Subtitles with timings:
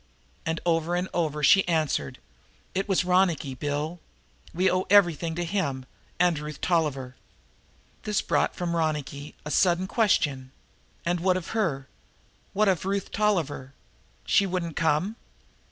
[0.47, 2.17] And over and over she answered:
[2.73, 3.99] "It was Ronicky, Bill.
[4.51, 5.85] We owe everything to him
[6.19, 7.15] and Ruth Tolliver."
[8.01, 10.53] This brought from Ronicky a sudden question:
[11.05, 11.87] "And what of her?
[12.53, 13.75] What of Ruth Tolliver?
[14.25, 15.17] She wouldn't come?"